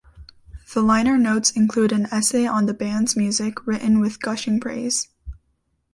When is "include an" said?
1.51-2.07